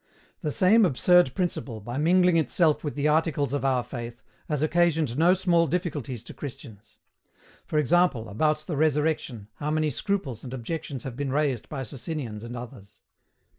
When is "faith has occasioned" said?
3.83-5.15